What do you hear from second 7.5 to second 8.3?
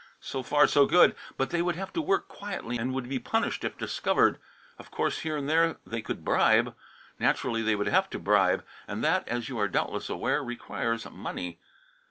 they would have to